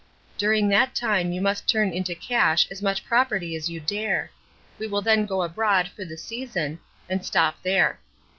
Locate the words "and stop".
7.07-7.61